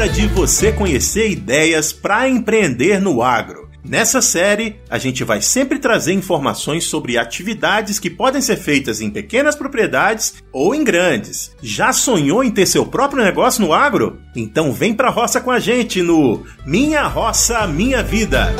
[0.00, 3.68] hora de você conhecer ideias para empreender no agro.
[3.84, 9.10] Nessa série, a gente vai sempre trazer informações sobre atividades que podem ser feitas em
[9.10, 11.54] pequenas propriedades ou em grandes.
[11.62, 14.18] Já sonhou em ter seu próprio negócio no agro?
[14.34, 18.54] Então vem pra roça com a gente no Minha Roça Minha Vida.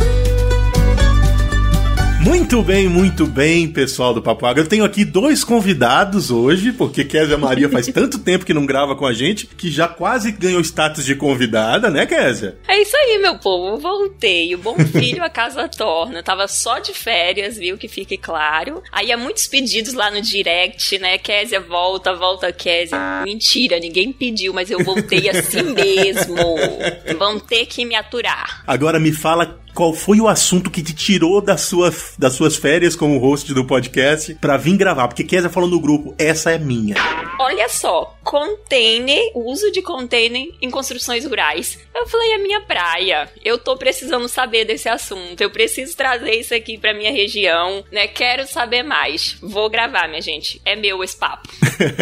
[2.21, 4.63] Muito bem, muito bem, pessoal do Papo Agro.
[4.63, 8.95] Eu tenho aqui dois convidados hoje, porque Kézia Maria faz tanto tempo que não grava
[8.95, 12.59] com a gente, que já quase ganhou status de convidada, né, Kézia?
[12.69, 13.79] É isso aí, meu povo.
[13.79, 14.55] Voltei.
[14.55, 16.19] O bom filho a casa torna.
[16.19, 17.79] Eu tava só de férias, viu?
[17.79, 18.83] Que fique claro.
[18.93, 21.17] Aí há muitos pedidos lá no direct, né?
[21.17, 22.99] Kézia, volta, volta, Kézia.
[23.25, 26.37] Mentira, ninguém pediu, mas eu voltei assim mesmo.
[27.19, 28.63] Vão ter que me aturar.
[28.67, 32.97] Agora me fala qual foi o assunto que te tirou da sua, das suas férias
[32.97, 35.09] como host do podcast pra vir gravar?
[35.09, 36.95] Porque Kézia falou no grupo, essa é minha.
[37.39, 41.79] Olha só, container, uso de container em construções rurais.
[41.95, 43.29] Eu falei, é minha praia.
[43.45, 45.41] Eu tô precisando saber desse assunto.
[45.41, 48.07] Eu preciso trazer isso aqui pra minha região, né?
[48.09, 49.39] Quero saber mais.
[49.41, 50.61] Vou gravar, minha gente.
[50.65, 51.49] É meu esse papo.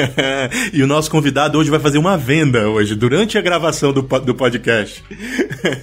[0.73, 4.35] e o nosso convidado hoje vai fazer uma venda hoje, durante a gravação do, do
[4.35, 5.05] podcast.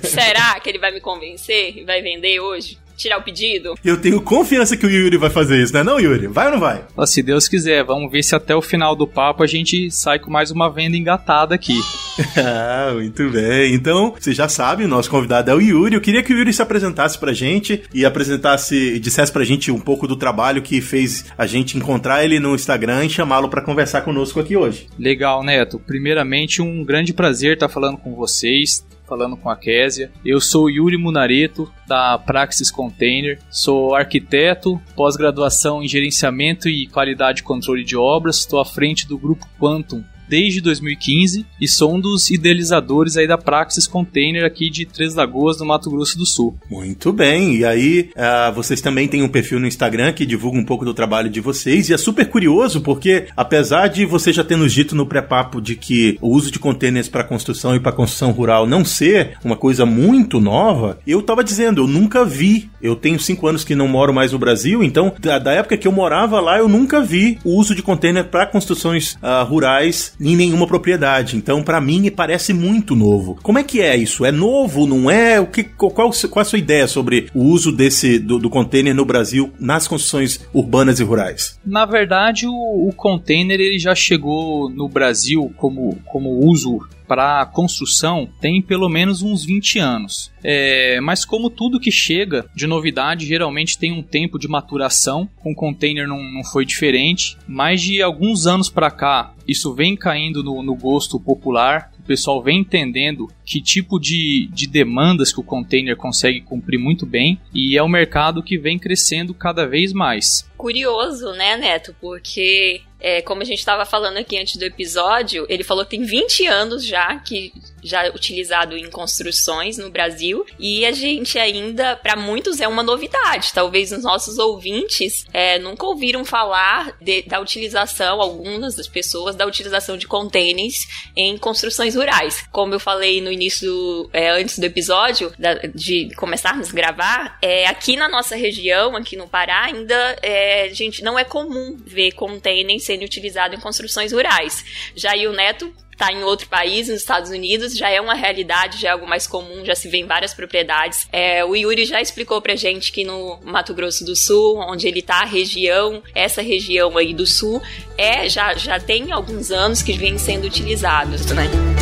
[0.04, 1.85] Será que ele vai me convencer?
[1.86, 2.78] Vai vender hoje?
[2.96, 3.76] tirar o pedido?
[3.84, 6.28] Eu tenho confiança que o Yuri vai fazer isso, né não, Yuri?
[6.28, 6.84] Vai ou não vai?
[7.06, 10.32] se Deus quiser, vamos ver se até o final do papo a gente sai com
[10.32, 11.78] mais uma venda engatada aqui.
[12.38, 13.74] ah, muito bem.
[13.74, 15.96] Então, você já sabe, o nosso convidado é o Yuri.
[15.96, 19.72] Eu queria que o Yuri se apresentasse pra gente e apresentasse, e dissesse pra gente
[19.72, 23.62] um pouco do trabalho que fez a gente encontrar ele no Instagram e chamá-lo para
[23.62, 24.88] conversar conosco aqui hoje.
[24.98, 25.80] Legal, Neto.
[25.80, 30.12] Primeiramente, um grande prazer estar falando com vocês falando com a Késia.
[30.24, 33.40] Eu sou Yuri Munareto, da Praxis Container.
[33.50, 38.38] Sou arquiteto, pós-graduação em gerenciamento e qualidade e controle de obras.
[38.38, 43.38] Estou à frente do grupo Quantum, desde 2015 e sou um dos idealizadores aí da
[43.38, 46.56] Praxis Container aqui de Três Lagoas, no Mato Grosso do Sul.
[46.70, 50.66] Muito bem, e aí uh, vocês também têm um perfil no Instagram que divulga um
[50.66, 54.56] pouco do trabalho de vocês e é super curioso porque apesar de você já ter
[54.56, 58.32] nos dito no pré-papo de que o uso de containers para construção e para construção
[58.32, 63.20] rural não ser uma coisa muito nova, eu tava dizendo, eu nunca vi, eu tenho
[63.20, 66.40] cinco anos que não moro mais no Brasil, então da, da época que eu morava
[66.40, 71.36] lá eu nunca vi o uso de container para construções uh, rurais em nenhuma propriedade.
[71.36, 73.38] Então, para mim, parece muito novo.
[73.42, 74.26] Como é que é isso?
[74.26, 74.86] É novo?
[74.86, 75.40] Não é?
[75.40, 79.06] O que, qual, qual a sua ideia sobre o uso desse do, do container no
[79.06, 81.60] Brasil nas construções urbanas e rurais?
[81.66, 88.30] Na verdade, o, o container ele já chegou no Brasil como, como uso para construção
[88.40, 90.32] tem pelo menos uns 20 anos.
[90.44, 95.52] É, mas como tudo que chega de novidade geralmente tem um tempo de maturação, com
[95.52, 97.38] o container não, não foi diferente.
[97.48, 102.42] Mais de alguns anos para cá, isso vem caindo no, no gosto popular o pessoal
[102.42, 107.76] vem entendendo que tipo de, de demandas que o container consegue cumprir muito bem e
[107.76, 110.48] é o mercado que vem crescendo cada vez mais.
[110.58, 111.96] Curioso, né, Neto?
[112.00, 116.04] Porque é, como a gente estava falando aqui antes do episódio, ele falou que tem
[116.04, 121.96] 20 anos já que já é utilizado em construções no Brasil e a gente ainda,
[121.96, 123.54] para muitos, é uma novidade.
[123.54, 129.46] Talvez os nossos ouvintes é, nunca ouviram falar de, da utilização, algumas das pessoas, da
[129.46, 132.44] utilização de containers em construções rurais.
[132.52, 137.68] Como eu falei no início, é, antes do episódio, da, de começarmos a gravar, é,
[137.68, 142.84] aqui na nossa região, aqui no Pará, ainda é, gente não é comum ver containers
[142.84, 144.64] sendo utilizado em construções rurais.
[144.96, 148.90] Já o Neto está em outro país, nos Estados Unidos, já é uma realidade, já
[148.90, 151.08] é algo mais comum, já se vê em várias propriedades.
[151.12, 155.02] É, o Yuri já explicou pra gente que no Mato Grosso do Sul, onde ele
[155.02, 157.62] tá, a região, essa região aí do sul,
[157.98, 161.75] é já, já tem alguns anos que vem sendo utilizados, né?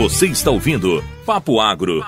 [0.00, 2.02] Você está ouvindo Papo Agro,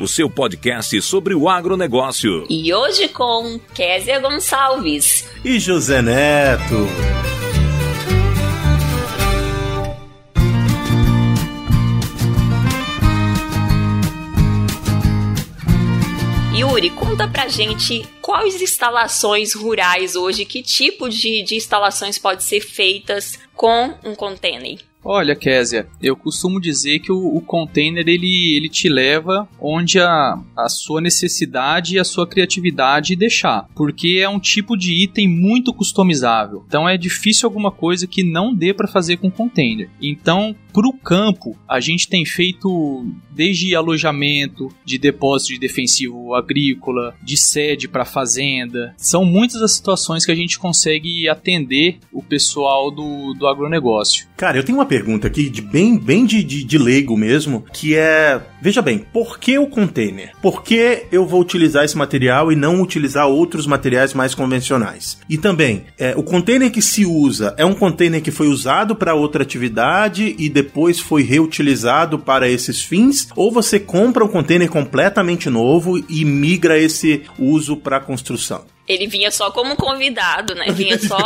[0.00, 2.46] o seu podcast sobre o agronegócio.
[2.48, 6.86] E hoje com Késia Gonçalves e José Neto.
[16.56, 22.62] Yuri, conta pra gente quais instalações rurais hoje, que tipo de, de instalações pode ser
[22.62, 24.78] feitas com um container?
[25.08, 30.36] Olha, Késia, eu costumo dizer que o, o, container ele, ele te leva onde a,
[30.56, 35.72] a sua necessidade e a sua criatividade deixar, porque é um tipo de item muito
[35.72, 36.64] customizável.
[36.66, 39.88] Então é difícil alguma coisa que não dê para fazer com container.
[40.02, 47.14] Então, para o campo, a gente tem feito desde alojamento, de depósito de defensivo agrícola,
[47.22, 48.94] de sede para fazenda.
[48.98, 54.26] São muitas as situações que a gente consegue atender o pessoal do, do agronegócio.
[54.36, 54.95] Cara, eu tenho uma pergunta
[55.26, 59.58] aqui, de bem, bem de, de, de leigo mesmo, que é: veja bem, por que
[59.58, 60.32] o container?
[60.40, 65.18] Por que eu vou utilizar esse material e não utilizar outros materiais mais convencionais?
[65.28, 69.14] E também, é, o container que se usa é um container que foi usado para
[69.14, 73.28] outra atividade e depois foi reutilizado para esses fins?
[73.34, 78.75] Ou você compra um container completamente novo e migra esse uso para construção?
[78.86, 80.66] Ele vinha só como convidado, né?
[80.70, 81.16] Vinha só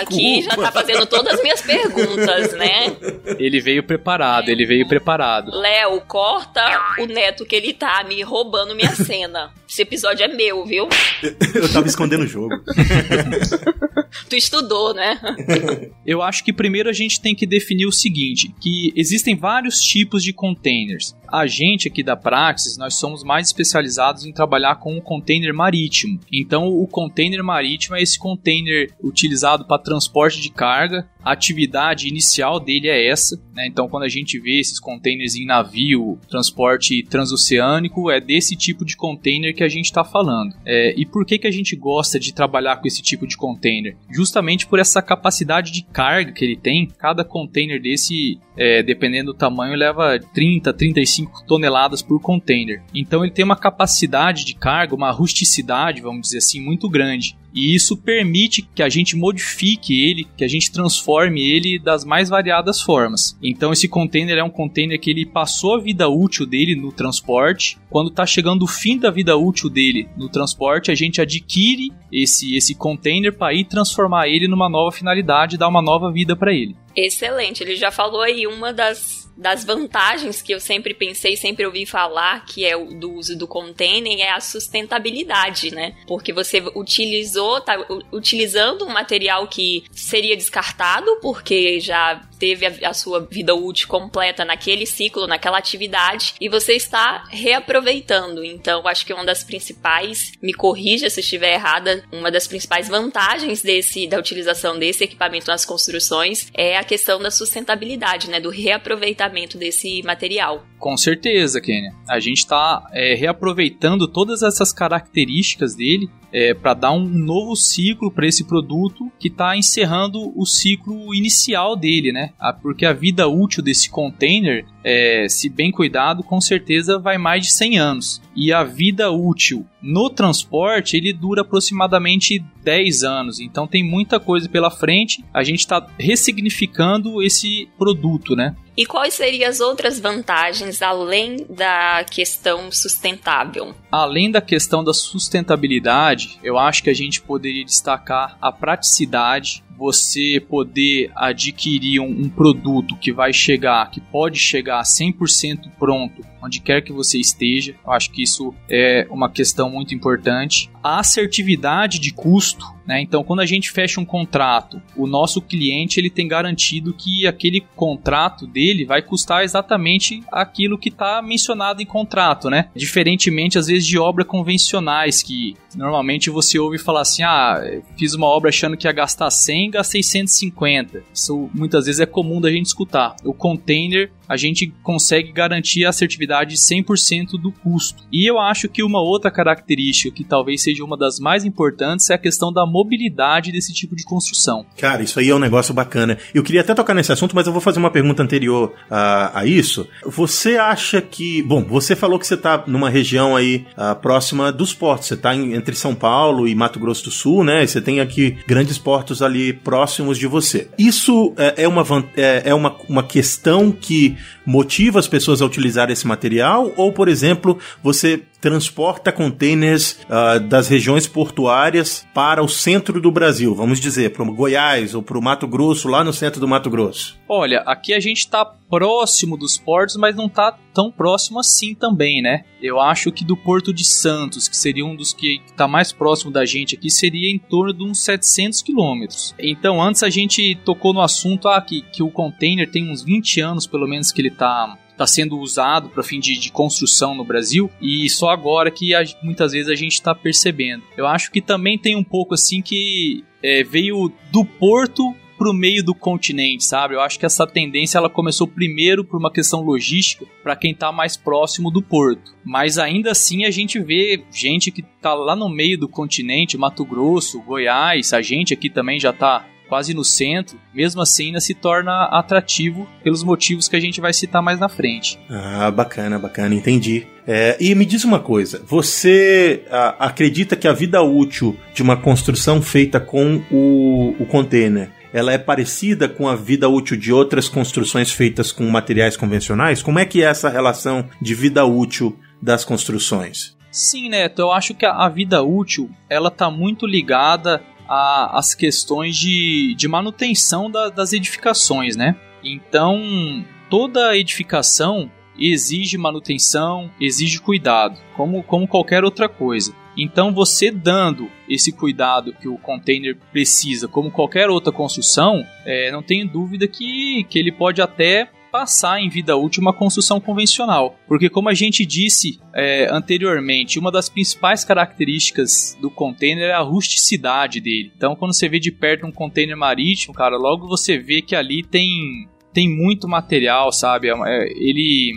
[0.00, 2.96] aqui já tá fazendo todas as minhas perguntas, né?
[3.38, 5.50] Ele veio preparado, ele veio preparado.
[5.52, 6.62] Léo, corta
[6.98, 9.52] o neto que ele tá me roubando minha cena.
[9.68, 10.88] Esse episódio é meu, viu?
[11.54, 12.54] Eu tava escondendo o jogo.
[14.28, 15.18] tu estudou, né?
[16.04, 20.22] Eu acho que primeiro a gente tem que definir o seguinte, que existem vários tipos
[20.22, 21.14] de containers.
[21.28, 26.20] A gente aqui da Praxis, nós somos mais especializados em trabalhar com o container marítimo.
[26.32, 31.08] Então, o container marítimo é esse container utilizado para transporte de carga.
[31.26, 33.36] A atividade inicial dele é essa.
[33.52, 33.66] Né?
[33.66, 38.96] Então, quando a gente vê esses containers em navio, transporte transoceânico, é desse tipo de
[38.96, 40.54] container que a gente está falando.
[40.64, 43.96] É, e por que, que a gente gosta de trabalhar com esse tipo de container?
[44.08, 46.86] Justamente por essa capacidade de carga que ele tem.
[46.96, 52.84] Cada container desse, é, dependendo do tamanho, leva 30, 35 toneladas por container.
[52.94, 57.36] Então ele tem uma capacidade de carga, uma rusticidade, vamos dizer assim, muito grande.
[57.56, 62.28] E isso permite que a gente modifique ele, que a gente transforme ele das mais
[62.28, 63.34] variadas formas.
[63.42, 67.78] Então esse container é um container que ele passou a vida útil dele no transporte.
[67.88, 72.54] Quando está chegando o fim da vida útil dele no transporte, a gente adquire esse
[72.54, 76.76] esse container para ir transformar ele numa nova finalidade, dar uma nova vida para ele.
[76.96, 81.84] Excelente, ele já falou aí uma das das vantagens que eu sempre pensei, sempre ouvi
[81.84, 85.94] falar, que é o do uso do container, é a sustentabilidade, né?
[86.06, 87.76] Porque você utilizou, tá
[88.10, 94.44] utilizando um material que seria descartado, porque já teve a, a, sua vida útil completa
[94.44, 98.44] naquele ciclo, naquela atividade, e você está reaproveitando.
[98.44, 103.62] Então, acho que uma das principais, me corrija se estiver errada, uma das principais vantagens
[103.62, 109.58] desse da utilização desse equipamento nas construções é a questão da sustentabilidade, né, do reaproveitamento
[109.58, 110.64] desse material.
[110.78, 111.92] Com certeza, Kenia.
[112.08, 118.10] A gente está é, reaproveitando todas essas características dele é, para dar um novo ciclo
[118.10, 122.34] para esse produto que está encerrando o ciclo inicial dele, né?
[122.60, 127.52] Porque a vida útil desse container, é, se bem cuidado, com certeza vai mais de
[127.52, 128.22] 100 anos.
[128.36, 133.40] E a vida útil no transporte ele dura aproximadamente 10 anos.
[133.40, 135.24] Então tem muita coisa pela frente.
[135.32, 138.54] A gente está ressignificando esse produto, né?
[138.76, 143.74] E quais seriam as outras vantagens além da questão sustentável?
[143.90, 150.40] Além da questão da sustentabilidade, eu acho que a gente poderia destacar a praticidade, você
[150.40, 156.80] poder adquirir um, um, produto que vai chegar, que pode chegar 100% pronto onde quer
[156.80, 157.74] que você esteja.
[157.84, 160.70] Eu acho que isso é uma questão muito importante.
[160.82, 163.00] A assertividade de custo, né?
[163.02, 167.60] Então, quando a gente fecha um contrato, o nosso cliente ele tem garantido que aquele
[167.74, 172.68] contrato dele vai custar exatamente aquilo que está mencionado em contrato, né?
[172.74, 177.60] Diferentemente, às vezes, de obras convencionais que normalmente você ouve falar assim: ah,
[177.98, 181.02] fiz uma obra achando que ia gastar 100, gastei 150.
[181.12, 183.16] Isso muitas vezes é comum da gente escutar.
[183.24, 188.04] O container a gente consegue garantir a assertividade de 100% do custo.
[188.12, 192.14] E eu acho que uma outra característica que talvez seja uma das mais importantes é
[192.14, 194.66] a questão da mobilidade desse tipo de construção.
[194.76, 196.18] Cara, isso aí é um negócio bacana.
[196.34, 198.55] Eu queria até tocar nesse assunto, mas eu vou fazer uma pergunta anterior
[198.90, 199.86] a, a isso.
[200.04, 201.42] Você acha que.
[201.42, 205.08] Bom, você falou que você está numa região aí uh, próxima dos portos.
[205.08, 207.64] Você está entre São Paulo e Mato Grosso do Sul, né?
[207.64, 210.68] E você tem aqui grandes portos ali próximos de você.
[210.78, 211.84] Isso é, é uma,
[212.16, 216.72] é, é uma, uma questão que motiva as pessoas a utilizar esse material?
[216.76, 223.54] Ou, por exemplo, você transporta containers uh, das regiões portuárias para o centro do Brasil,
[223.54, 226.70] vamos dizer, para o Goiás ou para o Mato Grosso, lá no centro do Mato
[226.70, 227.18] Grosso?
[227.28, 232.20] Olha, aqui a gente está próximo dos portos, mas não está tão próximo assim também,
[232.20, 232.44] né?
[232.60, 236.30] Eu acho que do Porto de Santos, que seria um dos que está mais próximo
[236.30, 239.34] da gente aqui, seria em torno de uns 700 quilômetros.
[239.38, 243.40] Então, antes a gente tocou no assunto ah, que, que o container tem uns 20
[243.40, 247.24] anos, pelo menos, que ele está está sendo usado para fim de, de, construção no
[247.24, 250.82] Brasil e só agora que a, muitas vezes a gente está percebendo.
[250.96, 255.84] Eu acho que também tem um pouco assim que é, veio do porto pro meio
[255.84, 256.94] do continente, sabe?
[256.94, 260.90] Eu acho que essa tendência ela começou primeiro por uma questão logística para quem tá
[260.90, 262.34] mais próximo do porto.
[262.42, 266.86] Mas ainda assim a gente vê gente que tá lá no meio do continente, Mato
[266.86, 271.54] Grosso, Goiás, a gente aqui também já tá quase no centro, mesmo assim ainda se
[271.54, 275.18] torna atrativo pelos motivos que a gente vai citar mais na frente.
[275.28, 277.06] Ah, bacana, bacana, entendi.
[277.26, 281.96] É, e me diz uma coisa: você a, acredita que a vida útil de uma
[281.96, 287.48] construção feita com o, o container ela é parecida com a vida útil de outras
[287.48, 289.82] construções feitas com materiais convencionais?
[289.82, 293.56] Como é que é essa relação de vida útil das construções?
[293.70, 299.16] Sim, Neto, eu acho que a vida útil ela está muito ligada a, as questões
[299.16, 302.16] de, de manutenção da, das edificações, né?
[302.42, 309.74] Então, toda edificação exige manutenção, exige cuidado, como, como qualquer outra coisa.
[309.96, 316.02] Então, você dando esse cuidado que o container precisa, como qualquer outra construção, é, não
[316.02, 320.98] tenho dúvida que, que ele pode até passar em vida útil uma construção convencional.
[321.06, 326.60] Porque, como a gente disse é, anteriormente, uma das principais características do container é a
[326.60, 327.92] rusticidade dele.
[327.94, 331.62] Então, quando você vê de perto um container marítimo, cara, logo você vê que ali
[331.62, 334.08] tem, tem muito material, sabe?
[334.08, 335.12] É, é ele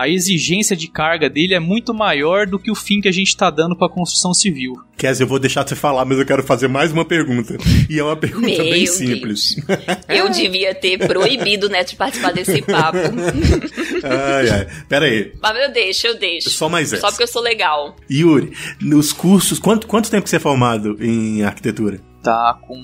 [0.00, 3.28] a exigência de carga dele é muito maior do que o fim que a gente
[3.28, 4.72] está dando para a construção civil.
[4.96, 7.58] Kes, eu vou deixar você falar, mas eu quero fazer mais uma pergunta.
[7.88, 8.96] E é uma pergunta Meu bem Deus.
[8.96, 9.56] simples.
[10.08, 12.98] Eu devia ter proibido o Neto de participar desse papo.
[14.02, 14.66] ai, ai.
[14.88, 15.32] Pera aí.
[15.42, 16.48] Mas eu deixo, eu deixo.
[16.50, 17.02] Só mais essa.
[17.02, 17.94] Só porque eu sou legal.
[18.10, 22.00] Yuri, nos cursos, quanto, quanto tempo você é formado em arquitetura?
[22.22, 22.80] Tá com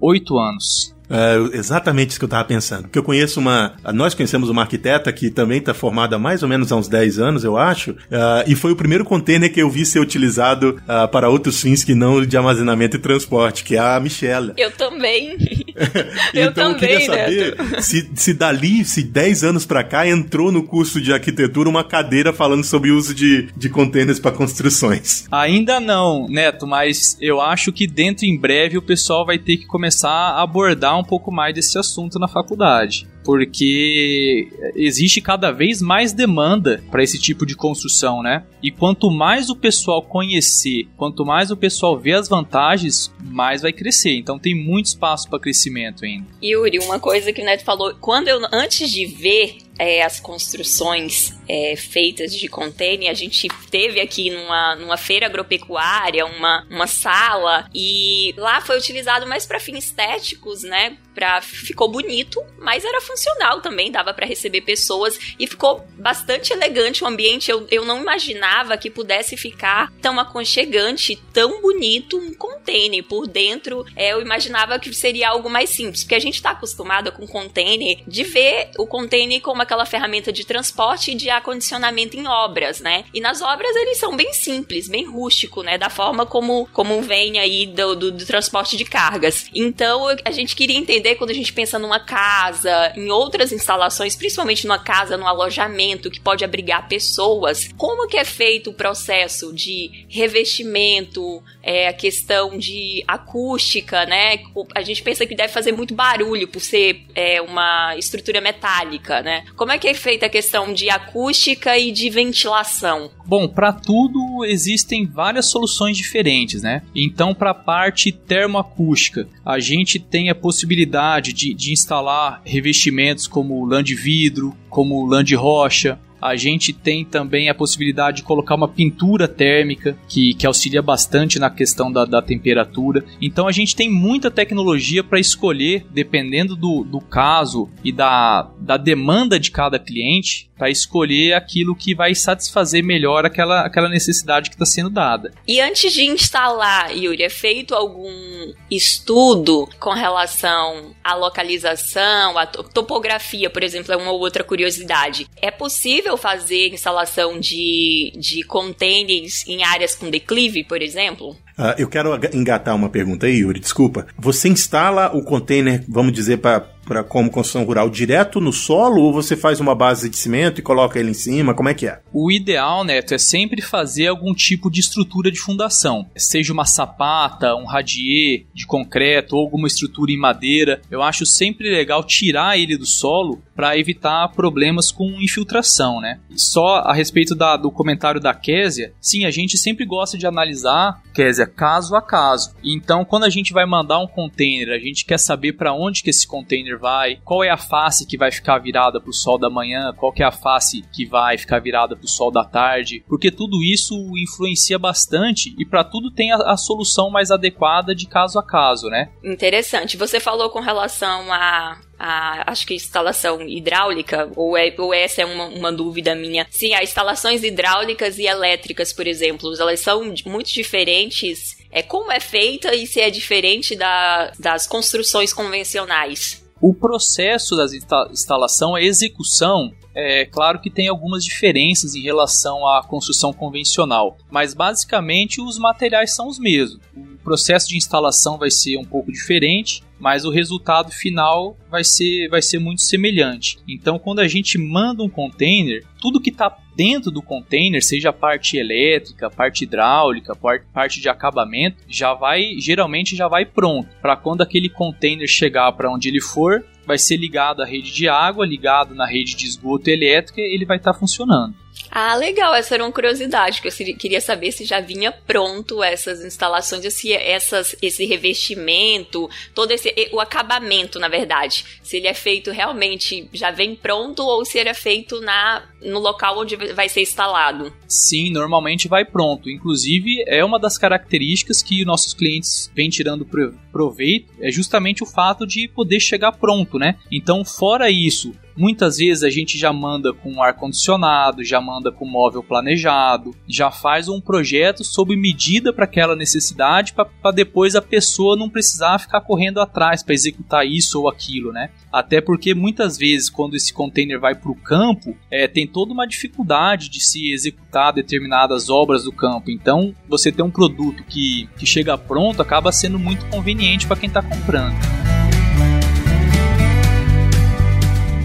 [0.00, 0.94] oito anos.
[1.10, 2.82] É exatamente isso que eu estava pensando.
[2.82, 3.74] Porque eu conheço uma.
[3.92, 7.18] Nós conhecemos uma arquiteta que também está formada há mais ou menos há uns 10
[7.18, 7.90] anos, eu acho.
[7.90, 11.82] Uh, e foi o primeiro container que eu vi ser utilizado uh, para outros fins
[11.82, 14.52] que não de armazenamento e transporte, que é a Michelle.
[14.56, 15.36] Eu também.
[16.34, 20.50] eu então, também, eu queria saber se, se dali, se 10 anos para cá, entrou
[20.52, 25.26] no curso de arquitetura uma cadeira falando sobre o uso de, de containers para construções.
[25.30, 29.66] Ainda não, Neto, mas eu acho que dentro em breve o pessoal vai ter que
[29.66, 36.12] começar a abordar um pouco mais desse assunto na faculdade porque existe cada vez mais
[36.12, 38.44] demanda para esse tipo de construção, né?
[38.60, 43.72] E quanto mais o pessoal conhecer, quanto mais o pessoal ver as vantagens, mais vai
[43.72, 44.16] crescer.
[44.16, 46.26] Então tem muito espaço para crescimento ainda.
[46.42, 51.34] Yuri, uma coisa que o Neto falou, quando eu antes de ver é, as construções
[51.48, 53.10] é, feitas de container.
[53.10, 59.26] A gente teve aqui numa, numa feira agropecuária uma, uma sala e lá foi utilizado
[59.26, 60.98] mais para fins estéticos, né?
[61.42, 67.06] Ficou bonito, mas era funcional também, dava para receber pessoas e ficou bastante elegante o
[67.06, 67.50] ambiente.
[67.50, 73.84] Eu, eu não imaginava que pudesse ficar tão aconchegante, tão bonito um container por dentro.
[73.96, 77.98] É, eu imaginava que seria algo mais simples, porque a gente está acostumado com container
[78.06, 83.04] de ver o container como aquela ferramenta de transporte e de acondicionamento em obras, né?
[83.12, 85.78] E nas obras eles são bem simples, bem rústico, né?
[85.78, 89.46] Da forma como, como vem aí do, do, do transporte de cargas.
[89.54, 94.66] Então a gente queria entender quando a gente pensa numa casa, em outras instalações, principalmente
[94.66, 100.06] numa casa, num alojamento que pode abrigar pessoas, como que é feito o processo de
[100.08, 104.40] revestimento, é, a questão de acústica, né?
[104.74, 109.44] A gente pensa que deve fazer muito barulho por ser é, uma estrutura metálica, né?
[109.56, 113.10] Como é que é feita a questão de acústica e de ventilação?
[113.26, 116.82] Bom, para tudo existem várias soluções diferentes, né?
[116.94, 120.89] Então, para a parte termoacústica, a gente tem a possibilidade
[121.32, 127.04] de, de instalar revestimentos como lã de vidro, como lã de rocha, a gente tem
[127.04, 132.04] também a possibilidade de colocar uma pintura térmica que, que auxilia bastante na questão da,
[132.04, 133.04] da temperatura.
[133.20, 138.76] Então a gente tem muita tecnologia para escolher, dependendo do, do caso e da, da
[138.76, 144.56] demanda de cada cliente, para escolher aquilo que vai satisfazer melhor aquela, aquela necessidade que
[144.56, 145.32] está sendo dada.
[145.48, 153.48] E antes de instalar, Yuri, é feito algum estudo com relação à localização, à topografia,
[153.48, 155.26] por exemplo, é uma outra curiosidade.
[155.40, 161.30] É possível possível fazer instalação de, de containers em áreas com declive, por exemplo?
[161.58, 164.06] Uh, eu quero engatar uma pergunta aí, Yuri, desculpa.
[164.18, 169.12] Você instala o container, vamos dizer, para para como construção rural direto no solo ou
[169.12, 171.54] você faz uma base de cimento e coloca ele em cima?
[171.54, 172.00] Como é que é?
[172.12, 176.10] O ideal, Neto, é sempre fazer algum tipo de estrutura de fundação.
[176.16, 180.82] Seja uma sapata, um radier de concreto ou alguma estrutura em madeira.
[180.90, 186.18] Eu acho sempre legal tirar ele do solo para evitar problemas com infiltração, né?
[186.34, 191.02] Só a respeito da, do comentário da Késia, sim, a gente sempre gosta de analisar,
[191.12, 192.54] Késia, caso a caso.
[192.64, 196.08] Então, quando a gente vai mandar um container, a gente quer saber para onde que
[196.08, 199.50] esse container vai, qual é a face que vai ficar virada para o sol da
[199.50, 203.30] manhã, qual é a face que vai ficar virada para o sol da tarde, porque
[203.30, 208.38] tudo isso influencia bastante e para tudo tem a, a, solução mais adequada de caso
[208.38, 209.10] a caso, né?
[209.22, 209.96] Interessante.
[209.96, 215.26] Você falou com relação a a, acho que instalação hidráulica, ou, é, ou essa é
[215.26, 216.46] uma, uma dúvida minha.
[216.50, 221.58] Sim, as instalações hidráulicas e elétricas, por exemplo, elas são muito diferentes.
[221.70, 226.42] É como é feita e se é diferente da, das construções convencionais.
[226.60, 227.64] O processo da
[228.10, 234.52] instalação, a execução, é claro que tem algumas diferenças em relação à construção convencional, mas
[234.52, 236.80] basicamente os materiais são os mesmos.
[236.94, 242.28] O processo de instalação vai ser um pouco diferente, mas o resultado final vai ser,
[242.28, 243.58] vai ser muito semelhante.
[243.66, 248.56] Então, quando a gente manda um container, tudo que está dentro do container, seja parte
[248.56, 250.34] elétrica, parte hidráulica,
[250.72, 255.92] parte de acabamento, já vai geralmente já vai pronto para quando aquele container chegar para
[255.92, 259.90] onde ele for, vai ser ligado à rede de água, ligado na rede de esgoto
[259.90, 261.54] elétrica, ele vai estar tá funcionando.
[261.90, 266.24] Ah, legal, essa era uma curiosidade, que eu queria saber se já vinha pronto essas
[266.24, 272.52] instalações, se essas, esse revestimento, todo esse, o acabamento, na verdade, se ele é feito
[272.52, 277.02] realmente, já vem pronto ou se ele é feito na, no local onde vai ser
[277.02, 277.72] instalado.
[277.88, 283.26] Sim, normalmente vai pronto, inclusive é uma das características que nossos clientes vêm tirando
[283.72, 286.96] proveito, é justamente o fato de poder chegar pronto, né?
[287.10, 292.04] Então, fora isso, Muitas vezes a gente já manda com ar condicionado, já manda com
[292.04, 298.36] móvel planejado, já faz um projeto sob medida para aquela necessidade, para depois a pessoa
[298.36, 301.70] não precisar ficar correndo atrás para executar isso ou aquilo, né?
[301.92, 306.06] Até porque muitas vezes quando esse container vai para o campo, é, tem toda uma
[306.06, 309.50] dificuldade de se executar determinadas obras do campo.
[309.50, 314.08] Então, você ter um produto que, que chega pronto acaba sendo muito conveniente para quem
[314.08, 315.19] está comprando.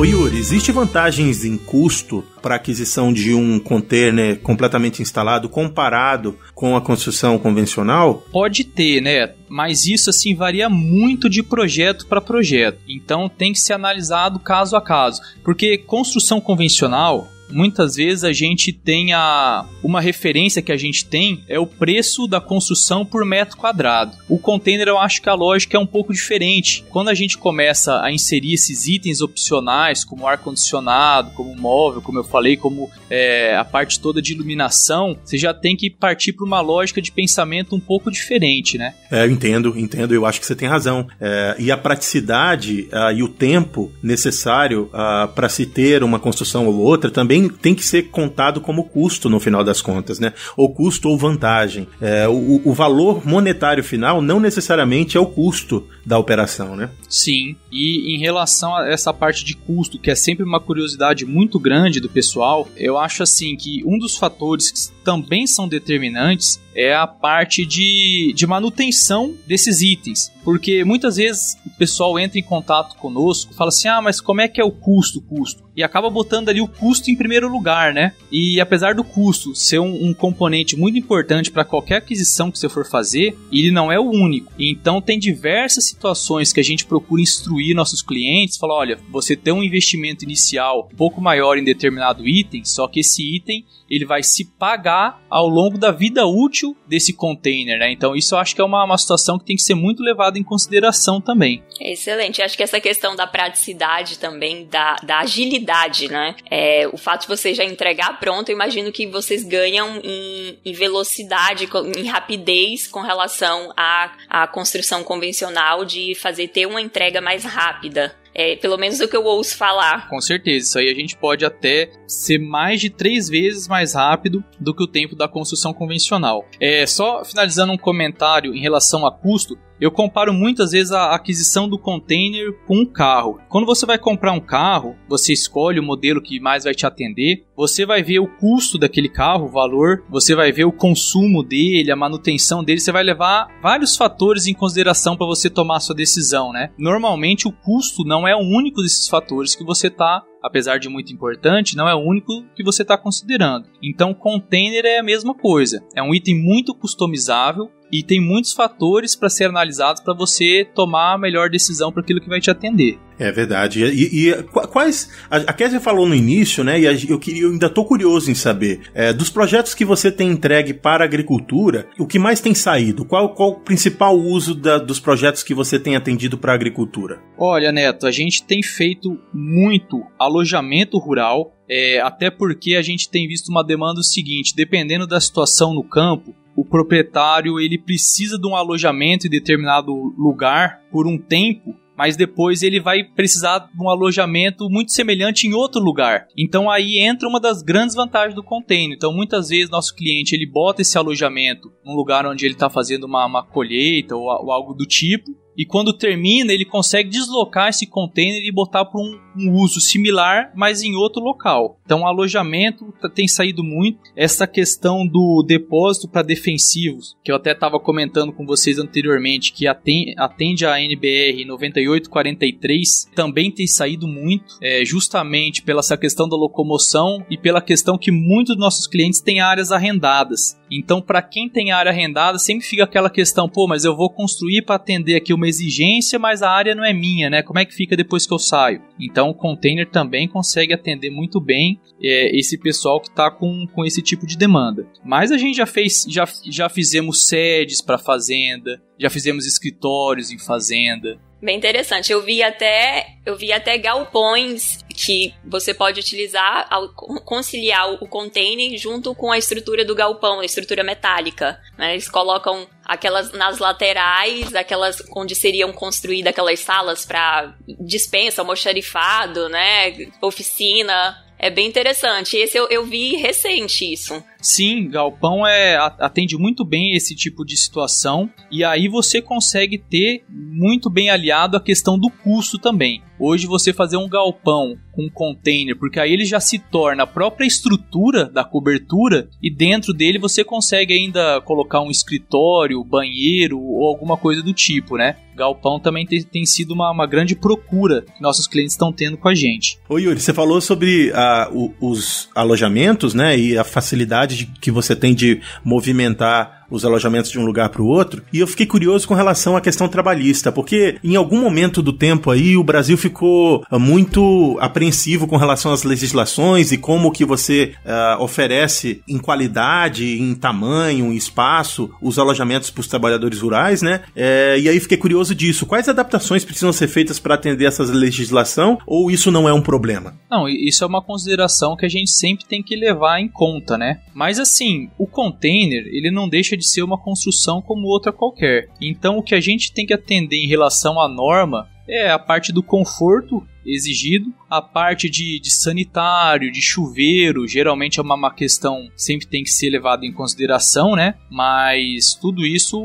[0.00, 6.74] Ô Yuri, existe vantagens em custo para aquisição de um container completamente instalado comparado com
[6.74, 8.24] a construção convencional?
[8.32, 9.34] Pode ter, né?
[9.46, 12.78] Mas isso assim varia muito de projeto para projeto.
[12.88, 18.72] Então tem que ser analisado caso a caso, porque construção convencional muitas vezes a gente
[18.72, 23.56] tem a, uma referência que a gente tem é o preço da construção por metro
[23.56, 24.16] quadrado.
[24.28, 26.84] O container eu acho que a lógica é um pouco diferente.
[26.90, 32.24] Quando a gente começa a inserir esses itens opcionais, como ar-condicionado, como móvel, como eu
[32.24, 36.60] falei, como é, a parte toda de iluminação, você já tem que partir para uma
[36.60, 38.94] lógica de pensamento um pouco diferente, né?
[39.10, 41.06] É, eu entendo, entendo, eu acho que você tem razão.
[41.20, 46.18] É, e a praticidade uh, e o tempo necessário uh, ah, para se ter uma
[46.18, 50.18] construção ou outra também tem, tem que ser contado como custo no final das contas,
[50.18, 50.32] né?
[50.56, 51.86] Ou custo ou vantagem.
[52.00, 56.90] É, o, o valor monetário final não necessariamente é o custo da operação, né?
[57.08, 61.58] Sim, e em relação a essa parte de custo, que é sempre uma curiosidade muito
[61.58, 67.06] grande do pessoal, eu acho assim que um dos fatores também são determinantes é a
[67.06, 70.32] parte de, de manutenção desses itens.
[70.44, 74.48] Porque muitas vezes o pessoal entra em contato conosco fala assim: ah, mas como é
[74.48, 75.20] que é o custo?
[75.20, 75.62] custo?
[75.76, 78.12] E acaba botando ali o custo em primeiro lugar, né?
[78.30, 82.68] E apesar do custo ser um, um componente muito importante para qualquer aquisição que você
[82.68, 84.52] for fazer, ele não é o único.
[84.58, 89.52] Então tem diversas situações que a gente procura instruir nossos clientes, falar, olha, você tem
[89.52, 94.22] um investimento inicial um pouco maior em determinado item, só que esse item ele vai
[94.22, 97.92] se pagar pagar ao longo da vida útil desse container, né?
[97.92, 100.38] Então isso eu acho que é uma, uma situação que tem que ser muito levada
[100.38, 101.62] em consideração também.
[101.80, 102.42] Excelente.
[102.42, 106.34] Acho que essa questão da praticidade também, da, da agilidade, né?
[106.50, 110.72] É, o fato de você já entregar pronto, eu imagino que vocês ganham em, em
[110.72, 117.44] velocidade, em rapidez com relação à, à construção convencional de fazer ter uma entrega mais
[117.44, 118.16] rápida.
[118.40, 120.08] É, pelo menos o que eu ouço falar.
[120.08, 124.42] Com certeza, isso aí a gente pode até ser mais de três vezes mais rápido
[124.58, 126.46] do que o tempo da construção convencional.
[126.58, 131.68] É, só finalizando um comentário em relação a custo, eu comparo muitas vezes a aquisição
[131.68, 133.40] do container com um carro.
[133.48, 137.44] Quando você vai comprar um carro, você escolhe o modelo que mais vai te atender,
[137.56, 141.90] você vai ver o custo daquele carro, o valor, você vai ver o consumo dele,
[141.90, 145.94] a manutenção dele, você vai levar vários fatores em consideração para você tomar a sua
[145.94, 146.70] decisão, né?
[146.78, 151.12] Normalmente o custo não é o único desses fatores que você está apesar de muito
[151.12, 153.68] importante, não é o único que você está considerando.
[153.82, 155.84] Então, container é a mesma coisa.
[155.94, 161.14] É um item muito customizável e tem muitos fatores para ser analisados para você tomar
[161.14, 162.98] a melhor decisão para aquilo que vai te atender.
[163.20, 163.84] É verdade.
[163.84, 165.10] E, e quais.
[165.30, 166.80] A, a Kézia falou no início, né?
[166.80, 168.80] E eu, queria, eu ainda estou curioso em saber.
[168.94, 173.04] É, dos projetos que você tem entregue para a agricultura, o que mais tem saído?
[173.04, 177.20] Qual, qual o principal uso da, dos projetos que você tem atendido para a agricultura?
[177.36, 181.54] Olha, Neto, a gente tem feito muito alojamento rural.
[181.68, 185.84] É, até porque a gente tem visto uma demanda o seguinte: dependendo da situação no
[185.84, 192.16] campo, o proprietário ele precisa de um alojamento em determinado lugar por um tempo mas
[192.16, 196.26] depois ele vai precisar de um alojamento muito semelhante em outro lugar.
[196.34, 198.96] Então aí entra uma das grandes vantagens do container.
[198.96, 203.04] Então muitas vezes nosso cliente ele bota esse alojamento num lugar onde ele está fazendo
[203.04, 205.30] uma, uma colheita ou, ou, algo do tipo
[205.60, 210.50] e quando termina, ele consegue deslocar esse container e botar para um, um, uso similar,
[210.56, 211.78] mas em outro local.
[211.84, 213.98] Então, alojamento tem saído muito.
[214.16, 219.66] Essa questão do depósito para defensivos, que eu até estava comentando com vocês anteriormente, que
[219.66, 226.36] atende, atende a NBR 9843, também tem saído muito, é, justamente pela essa questão da
[226.36, 230.58] locomoção e pela questão que muitos dos nossos clientes têm áreas arrendadas.
[230.70, 234.62] Então, para quem tem área arrendada, sempre fica aquela questão, pô, mas eu vou construir
[234.62, 237.42] para atender aqui uma exigência, mas a área não é minha, né?
[237.42, 238.82] Como é que fica depois que eu saio?
[238.98, 243.84] Então, o container também consegue atender muito bem é, esse pessoal que está com, com
[243.84, 244.86] esse tipo de demanda.
[245.04, 250.38] Mas a gente já fez, já, já fizemos sedes para fazenda, já fizemos escritórios em
[250.38, 251.20] fazenda.
[251.42, 252.12] Bem interessante.
[252.12, 256.90] Eu vi até, eu vi até galpões que você pode utilizar ao
[257.24, 261.58] conciliar o container junto com a estrutura do galpão, a estrutura metálica.
[261.78, 261.92] Né?
[261.92, 269.96] Eles colocam aquelas nas laterais, aquelas onde seriam construídas aquelas salas para dispensa, almoxarifado, né,
[270.20, 271.24] oficina.
[271.42, 272.36] É bem interessante.
[272.36, 274.22] Esse eu, eu vi recente isso.
[274.42, 280.22] Sim, galpão é atende muito bem esse tipo de situação e aí você consegue ter
[280.28, 283.02] muito bem aliado a questão do custo também.
[283.18, 287.06] Hoje você fazer um galpão com um container, porque aí ele já se torna a
[287.06, 293.86] própria estrutura da cobertura e dentro dele você consegue ainda colocar um escritório, banheiro ou
[293.86, 295.16] alguma coisa do tipo, né?
[295.40, 299.26] Galpão também tem, tem sido uma, uma, grande procura que nossos clientes estão tendo com
[299.26, 299.78] a gente.
[299.88, 304.94] Ô Yuri, você falou sobre uh, os alojamentos, né, e a facilidade de, que você
[304.94, 308.22] tem de movimentar os alojamentos de um lugar para o outro.
[308.32, 312.30] E eu fiquei curioso com relação à questão trabalhista, porque em algum momento do tempo
[312.30, 314.89] aí o Brasil ficou ah, muito apreensivo
[315.26, 321.16] com relação às legislações e como que você uh, oferece em qualidade, em tamanho, em
[321.16, 324.02] espaço, os alojamentos para os trabalhadores rurais, né?
[324.14, 325.66] É, e aí fiquei curioso disso.
[325.66, 330.14] Quais adaptações precisam ser feitas para atender essa legislação ou isso não é um problema?
[330.30, 334.00] Não, isso é uma consideração que a gente sempre tem que levar em conta, né?
[334.14, 338.68] Mas assim, o container, ele não deixa de ser uma construção como outra qualquer.
[338.80, 342.52] Então, o que a gente tem que atender em relação à norma é a parte
[342.52, 348.88] do conforto exigido, a parte de, de sanitário, de chuveiro, geralmente é uma, uma, questão
[348.96, 351.14] sempre tem que ser levada em consideração, né?
[351.30, 352.78] Mas tudo isso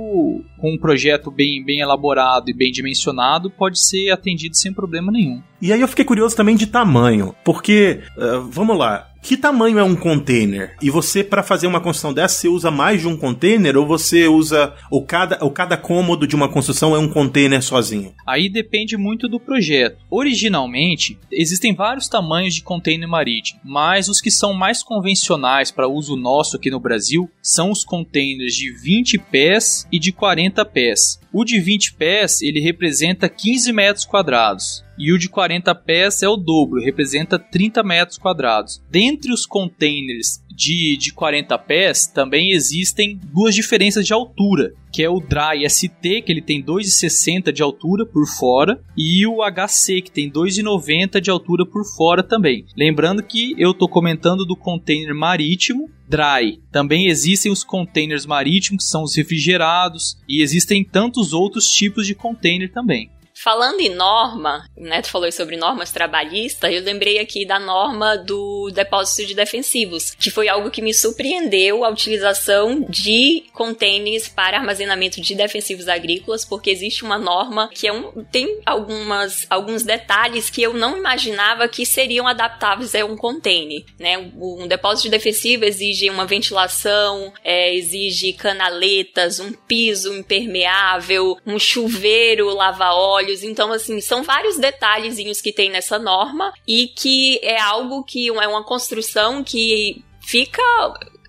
[0.59, 5.41] com um projeto bem, bem elaborado e bem dimensionado pode ser atendido sem problema nenhum.
[5.61, 9.83] E aí eu fiquei curioso também de tamanho, porque, uh, vamos lá, que tamanho é
[9.83, 10.75] um container?
[10.79, 14.27] E você, para fazer uma construção dessa, você usa mais de um container ou você
[14.27, 14.75] usa.
[14.91, 18.13] Ou cada, ou cada cômodo de uma construção é um container sozinho?
[18.27, 19.97] Aí depende muito do projeto.
[20.11, 26.15] Originalmente, existem vários tamanhos de container marítimo, mas os que são mais convencionais para uso
[26.15, 31.19] nosso aqui no Brasil são os containers de 20 pés e de 40 pés.
[31.33, 36.27] O de 20 pés ele representa 15 metros quadrados e o de 40 pés é
[36.27, 38.81] o dobro, representa 30 metros quadrados.
[38.89, 45.09] Dentre os containers de, de 40 pés, também existem duas diferenças de altura, que é
[45.09, 50.11] o Dry ST, que ele tem 2,60 de altura por fora, e o HC, que
[50.11, 52.65] tem 2,90 de altura por fora também.
[52.77, 56.61] Lembrando que eu estou comentando do container marítimo, dry.
[56.71, 62.15] Também existem os containers marítimos, que são os refrigerados, e existem tantos outros tipos de
[62.15, 63.09] container também.
[63.37, 68.71] Falando em norma, o Neto falou sobre normas trabalhistas, eu lembrei aqui da norma do
[68.71, 75.19] depósito de defensivos, que foi algo que me surpreendeu a utilização de containers para armazenamento
[75.19, 80.63] de defensivos agrícolas, porque existe uma norma que é um, tem algumas, alguns detalhes que
[80.63, 83.83] eu não imaginava que seriam adaptáveis a um container.
[83.99, 84.17] Né?
[84.17, 92.53] Um depósito de defensivo exige uma ventilação, é, exige canaletas, um piso impermeável, um chuveiro
[92.53, 93.43] lava-óleo olhos.
[93.43, 98.47] Então, assim, são vários detalhezinhos que tem nessa norma e que é algo que é
[98.47, 100.61] uma construção que fica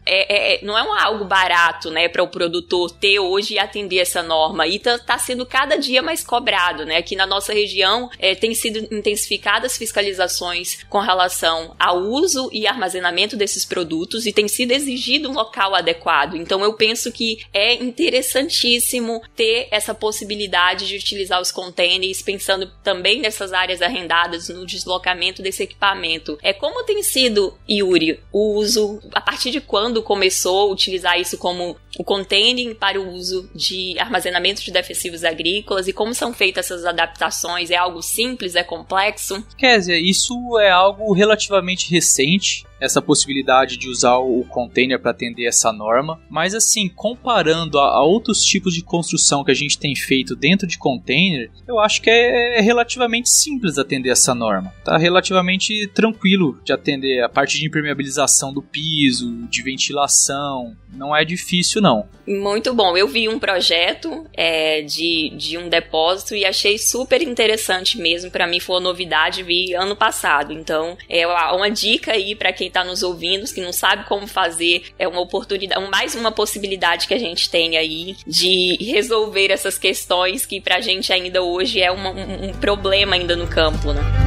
[0.06, 3.98] é, é, não é um, algo barato, né, para o produtor ter hoje e atender
[3.98, 4.66] essa norma.
[4.66, 6.98] E tá, tá, sendo cada dia mais cobrado, né?
[6.98, 13.36] Aqui na nossa região é, tem sido intensificadas fiscalizações com relação ao uso e armazenamento
[13.36, 16.36] desses produtos e tem sido exigido um local adequado.
[16.36, 23.20] Então eu penso que é interessantíssimo ter essa possibilidade de utilizar os containers, pensando também
[23.20, 26.38] nessas áreas arrendadas, no deslocamento desse equipamento.
[26.42, 31.18] É como tem sido, Yuri, o uso, a partir de quando quando começou a utilizar
[31.18, 36.32] isso como o containing para o uso de armazenamento de defensivos agrícolas e como são
[36.32, 37.70] feitas essas adaptações?
[37.70, 38.54] É algo simples?
[38.54, 39.44] É complexo?
[39.56, 45.72] Kézia, isso é algo relativamente recente essa possibilidade de usar o container para atender essa
[45.72, 50.36] norma, mas assim, comparando a, a, outros tipos de construção que a gente tem feito
[50.36, 54.72] dentro de container, eu acho que é, é relativamente simples atender essa norma.
[54.84, 61.24] Tá relativamente tranquilo de atender a parte de impermeabilização do piso, de ventilação, não é
[61.24, 62.08] difícil não.
[62.26, 62.96] Muito bom.
[62.96, 68.32] Eu vi um projeto é, de, de um depósito e achei super interessante mesmo.
[68.32, 70.52] Para mim foi uma novidade, vi ano passado.
[70.52, 74.86] Então é uma dica aí para quem está nos ouvindo, que não sabe como fazer,
[74.98, 80.44] é uma oportunidade, mais uma possibilidade que a gente tem aí de resolver essas questões
[80.44, 84.25] que pra gente ainda hoje é uma, um, um problema ainda no campo, né?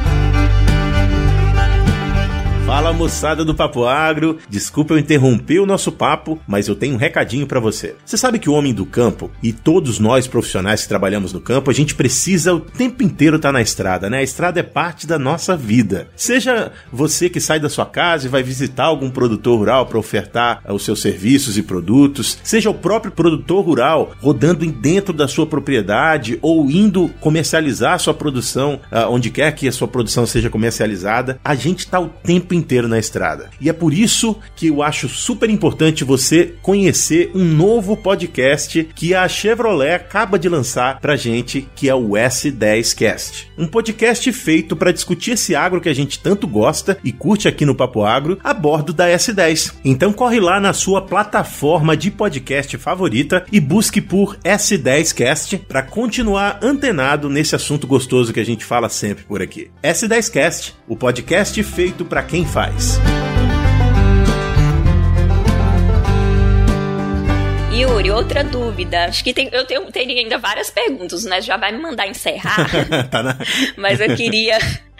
[2.70, 6.98] Fala moçada do Papo Agro, desculpa eu interromper o nosso papo, mas eu tenho um
[6.98, 7.96] recadinho para você.
[8.06, 11.68] Você sabe que o homem do campo e todos nós profissionais que trabalhamos no campo,
[11.68, 14.18] a gente precisa o tempo inteiro estar tá na estrada, né?
[14.18, 16.10] A estrada é parte da nossa vida.
[16.14, 20.62] Seja você que sai da sua casa e vai visitar algum produtor rural para ofertar
[20.64, 25.44] eh, os seus serviços e produtos, seja o próprio produtor rural rodando dentro da sua
[25.44, 30.48] propriedade ou indo comercializar a sua produção uh, onde quer que a sua produção seja
[30.48, 33.50] comercializada, a gente está o tempo inteiro na estrada.
[33.60, 39.14] E é por isso que eu acho super importante você conhecer um novo podcast que
[39.14, 43.46] a Chevrolet acaba de lançar pra gente, que é o S10Cast.
[43.56, 47.64] Um podcast feito para discutir esse agro que a gente tanto gosta e curte aqui
[47.64, 49.74] no Papo Agro a bordo da S10.
[49.84, 56.58] Então corre lá na sua plataforma de podcast favorita e busque por S10Cast para continuar
[56.62, 59.70] antenado nesse assunto gostoso que a gente fala sempre por aqui.
[59.82, 62.98] S10Cast, o podcast feito para quem faz.
[67.72, 69.04] Yuri, outra dúvida.
[69.04, 71.40] Acho que tem, eu tenho, tenho ainda várias perguntas, né?
[71.40, 72.66] Já vai me mandar encerrar.
[73.08, 73.36] tá na...
[73.78, 74.58] Mas eu queria.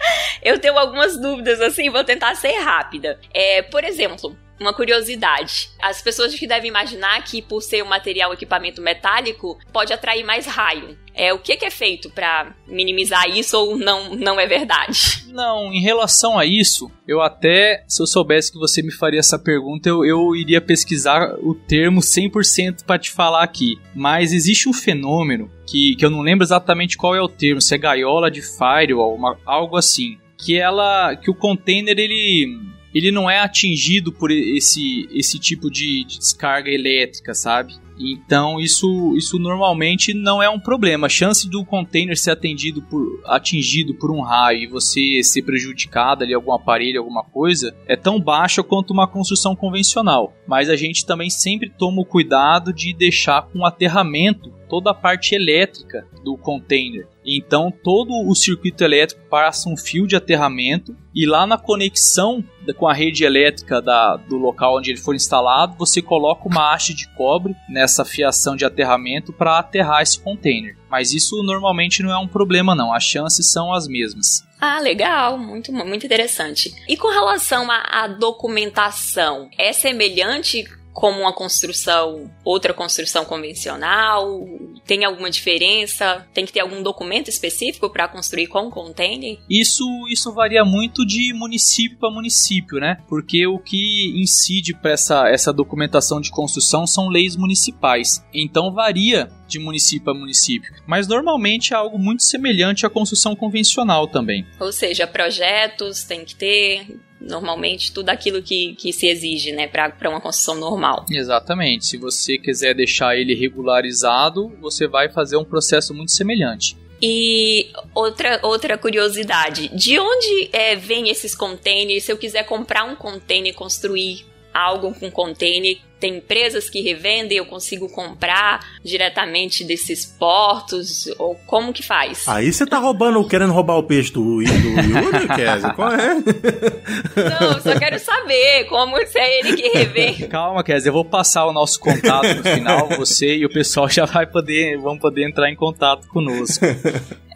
[0.41, 3.19] Eu tenho algumas dúvidas assim, vou tentar ser rápida.
[3.31, 5.69] É, por exemplo, uma curiosidade.
[5.81, 10.45] As pessoas que devem imaginar que por ser um material equipamento metálico pode atrair mais
[10.45, 10.97] raio.
[11.13, 15.25] É, o que, que é feito para minimizar isso ou não, não é verdade?
[15.27, 19.39] Não, em relação a isso, eu até, se eu soubesse que você me faria essa
[19.39, 23.79] pergunta, eu, eu iria pesquisar o termo 100% para te falar aqui.
[23.95, 27.73] Mas existe um fenômeno que, que eu não lembro exatamente qual é o termo, se
[27.75, 30.17] é gaiola de firewall, uma, algo assim.
[30.37, 31.15] Que ela.
[31.15, 36.69] que o container ele ele não é atingido por esse, esse tipo de, de descarga
[36.69, 37.73] elétrica, sabe?
[38.03, 41.07] Então isso, isso normalmente não é um problema.
[41.07, 46.23] A chance do container ser atendido por, atingido por um raio e você ser prejudicado
[46.23, 50.33] ali algum aparelho, alguma coisa, é tão baixa quanto uma construção convencional.
[50.47, 55.35] Mas a gente também sempre toma o cuidado de deixar com aterramento toda a parte
[55.35, 57.05] elétrica do container.
[57.25, 62.41] Então todo o circuito elétrico passa um fio de aterramento e lá na conexão
[62.77, 66.93] com a rede elétrica da, do local onde ele for instalado, você coloca uma haste
[66.93, 70.77] de cobre nessa fiação de aterramento para aterrar esse container.
[70.89, 74.47] Mas isso normalmente não é um problema não, as chances são as mesmas.
[74.59, 76.73] Ah, legal, muito, muito interessante.
[76.87, 84.45] E com relação à, à documentação, é semelhante como uma construção, outra construção convencional?
[84.85, 86.27] Tem alguma diferença?
[86.33, 89.39] Tem que ter algum documento específico para construir com container?
[89.49, 92.97] Isso, isso varia muito de município para município, né?
[93.07, 98.25] Porque o que incide para essa, essa documentação de construção são leis municipais.
[98.33, 100.73] Então varia de município a município.
[100.87, 104.45] Mas normalmente é algo muito semelhante à construção convencional também.
[104.59, 110.09] Ou seja, projetos tem que ter, normalmente tudo aquilo que, que se exige, né, para
[110.09, 111.05] uma construção normal.
[111.09, 111.85] Exatamente.
[111.85, 116.75] Se você quiser deixar ele regularizado, você vai fazer um processo muito semelhante.
[117.01, 122.03] E outra, outra curiosidade, de onde é, vem esses containers?
[122.03, 127.37] Se eu quiser comprar um container e construir algo com container, tem empresas que revendem,
[127.37, 132.27] eu consigo comprar diretamente desses portos, ou como que faz?
[132.27, 135.73] Aí você tá roubando, querendo roubar o peixe do, do Yuri, Kézia?
[135.75, 136.15] Qual é?
[136.15, 140.27] Não, só quero saber como se é ele que revende.
[140.27, 144.05] Calma, Kézia, eu vou passar o nosso contato no final, você e o pessoal já
[144.05, 146.65] vai poder, vão poder entrar em contato conosco.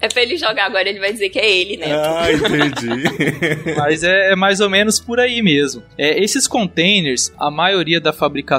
[0.01, 1.87] É pra ele jogar agora, ele vai dizer que é ele, né?
[1.91, 3.75] Ah, entendi.
[3.75, 5.81] Mas é, é, mais ou menos por aí mesmo.
[5.97, 8.54] É, esses containers, a maioria da fabricação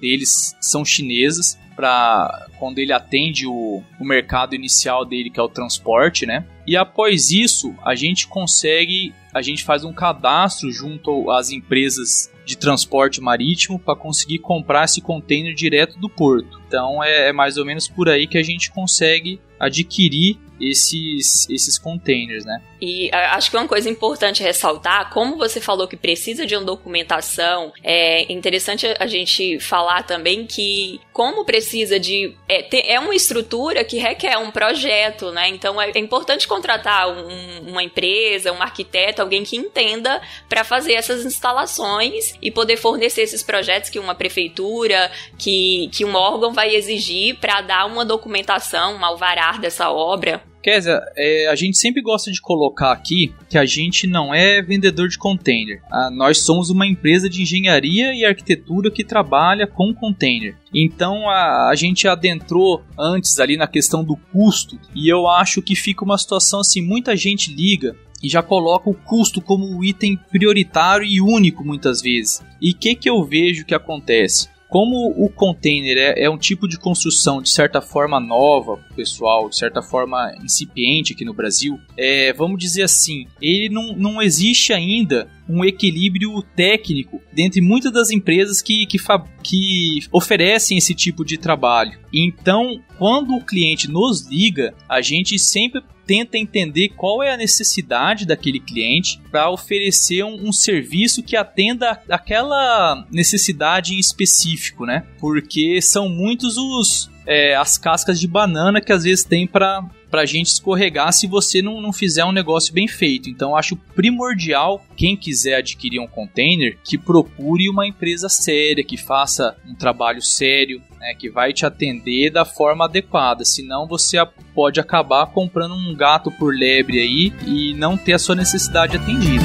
[0.00, 1.58] deles são chinesas.
[1.76, 6.44] Para quando ele atende o, o mercado inicial dele, que é o transporte, né?
[6.66, 12.56] E após isso, a gente consegue, a gente faz um cadastro junto às empresas de
[12.56, 16.60] transporte marítimo para conseguir comprar esse container direto do porto.
[16.66, 21.78] Então é, é mais ou menos por aí que a gente consegue adquirir esses, esses
[21.78, 22.60] containers, né?
[22.80, 27.72] E acho que uma coisa importante ressaltar, como você falou que precisa de uma documentação,
[27.82, 33.98] é interessante a gente falar também que como precisa de é, é uma estrutura que
[33.98, 35.48] requer um projeto, né?
[35.48, 40.94] Então é, é importante contratar um, uma empresa, um arquiteto, alguém que entenda para fazer
[40.94, 46.74] essas instalações e poder fornecer esses projetos que uma prefeitura, que, que um órgão vai
[46.74, 50.49] exigir para dar uma documentação, um alvará dessa obra.
[50.62, 55.08] Kézia, é, a gente sempre gosta de colocar aqui que a gente não é vendedor
[55.08, 55.82] de container.
[55.90, 60.54] Ah, nós somos uma empresa de engenharia e arquitetura que trabalha com container.
[60.72, 65.74] Então a, a gente adentrou antes ali na questão do custo e eu acho que
[65.74, 70.18] fica uma situação assim: muita gente liga e já coloca o custo como um item
[70.30, 72.42] prioritário e único muitas vezes.
[72.60, 74.48] E o que, que eu vejo que acontece?
[74.70, 79.56] Como o container é, é, um tipo de construção de certa forma nova, pessoal, de
[79.56, 85.28] certa forma incipiente aqui no Brasil, é, vamos dizer assim, ele não, não existe ainda
[85.48, 88.98] um equilíbrio técnico dentre muitas das empresas que, que,
[89.42, 91.98] que oferecem esse tipo de trabalho.
[92.14, 98.26] Então, quando o cliente nos liga, a gente sempre tenta entender qual é a necessidade
[98.26, 105.06] daquele cliente para oferecer um, um, serviço que atenda aquela necessidade em específico, né?
[105.20, 110.26] Porque são muitos os é, as cascas de banana que às vezes tem para pra
[110.26, 113.30] gente escorregar se você não, não fizer um negócio bem feito.
[113.30, 119.56] Então acho primordial quem quiser adquirir um container que procure uma empresa séria, que faça
[119.64, 123.44] um trabalho sério, né, que vai te atender da forma adequada.
[123.44, 124.18] Senão você
[124.52, 129.44] pode acabar comprando um gato por lebre aí e não ter a sua necessidade atendida.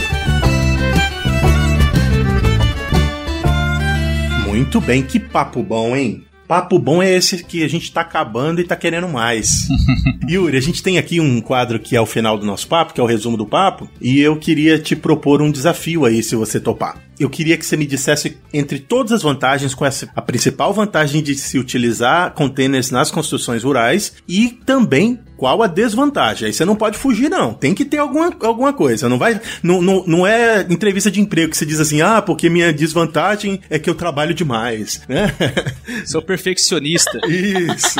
[4.47, 6.25] Muito bem, que papo bom, hein?
[6.47, 9.67] Papo bom é esse que a gente tá acabando e tá querendo mais.
[10.29, 12.99] Yuri, a gente tem aqui um quadro que é o final do nosso papo, que
[12.99, 16.59] é o resumo do papo, e eu queria te propor um desafio aí, se você
[16.59, 20.73] topar eu queria que você me dissesse entre todas as vantagens, com essa a principal
[20.73, 26.47] vantagem de se utilizar containers nas construções rurais e também qual a desvantagem.
[26.47, 27.53] Aí você não pode fugir, não.
[27.53, 29.09] Tem que ter alguma, alguma coisa.
[29.09, 29.39] Não vai.
[29.61, 33.59] Não, não, não é entrevista de emprego que você diz assim, ah, porque minha desvantagem
[33.69, 35.01] é que eu trabalho demais.
[35.07, 35.33] Né?
[36.05, 37.19] Sou perfeccionista.
[37.27, 37.99] Isso.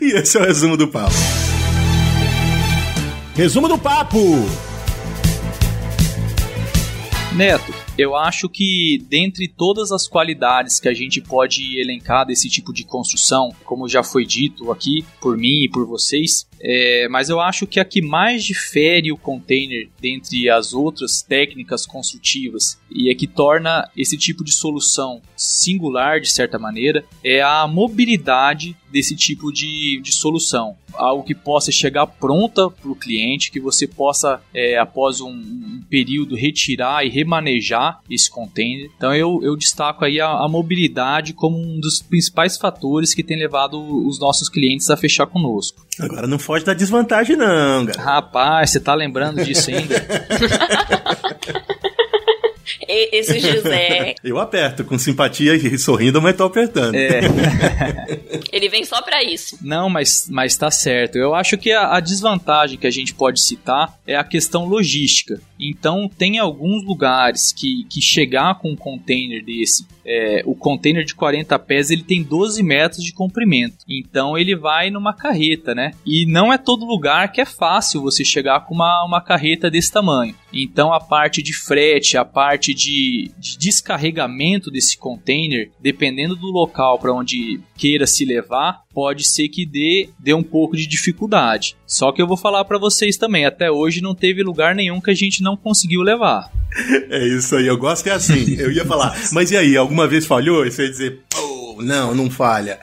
[0.00, 1.14] E esse é o resumo do papo.
[3.34, 4.18] Resumo do papo!
[7.34, 12.72] Neto, Eu acho que dentre todas as qualidades que a gente pode elencar desse tipo
[12.72, 17.40] de construção, como já foi dito aqui por mim e por vocês, é, mas eu
[17.40, 23.14] acho que a que mais difere o container dentre as outras técnicas construtivas e é
[23.14, 29.50] que torna esse tipo de solução singular de certa maneira é a mobilidade desse tipo
[29.50, 30.76] de, de solução.
[30.92, 35.82] Algo que possa chegar pronta para o cliente, que você possa, é, após um, um,
[35.88, 38.90] período, retirar e remanejar esse container.
[38.94, 43.38] Então eu, eu destaco aí a, a, mobilidade como um dos principais fatores que tem
[43.38, 45.86] levado os nossos clientes a fechar conosco.
[45.98, 48.02] Agora não foge da desvantagem não, cara.
[48.02, 49.94] Rapaz, você tá lembrando disso ainda?
[53.10, 54.14] Esse José.
[54.22, 56.94] Eu aperto com simpatia e sorrindo, mas tô apertando.
[56.94, 57.20] É.
[58.52, 59.58] Ele vem só para isso.
[59.62, 61.16] Não, mas, mas tá certo.
[61.16, 65.40] Eu acho que a, a, desvantagem que a gente pode citar é a questão logística.
[65.58, 71.14] Então, tem alguns lugares que, que chegar com um container desse, é, o container de
[71.14, 73.84] 40 pés, ele tem 12 metros de comprimento.
[73.88, 75.92] Então, ele vai numa carreta, né?
[76.04, 79.90] E não é todo lugar que é fácil você chegar com uma, uma carreta desse
[79.90, 80.34] tamanho.
[80.52, 86.98] Então, a parte de frete, a parte de, de descarregamento desse container, dependendo do local
[86.98, 91.76] para onde queira se levar, pode ser que dê, dê um pouco de dificuldade.
[91.86, 95.10] Só que eu vou falar para vocês também, até hoje não teve lugar nenhum que
[95.10, 96.50] a gente não conseguiu levar.
[97.10, 98.54] É isso aí, eu gosto que é assim.
[98.58, 100.64] Eu ia falar, mas e aí, alguma vez falhou?
[100.66, 101.20] E você ia dizer,
[101.80, 102.78] não, não falha.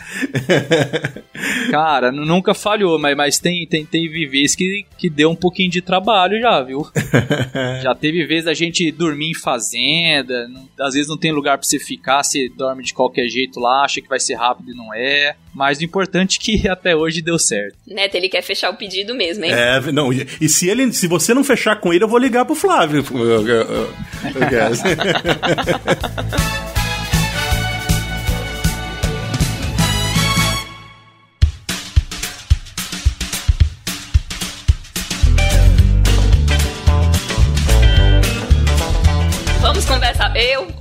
[1.69, 5.81] Cara, nunca falhou, mas, mas tem, tem, teve vezes que, que deu um pouquinho de
[5.81, 6.87] trabalho já, viu?
[7.83, 11.67] já teve vezes a gente dormir em fazenda, não, às vezes não tem lugar para
[11.67, 14.93] você ficar, você dorme de qualquer jeito lá, acha que vai ser rápido e não
[14.93, 15.35] é.
[15.53, 17.75] Mas o importante é que até hoje deu certo.
[17.87, 19.51] Neto, ele quer fechar o pedido mesmo, hein?
[19.51, 22.45] É, não, e, e se ele, se você não fechar com ele, eu vou ligar
[22.45, 23.05] pro Flávio.
[23.11, 23.93] Eu, eu, eu,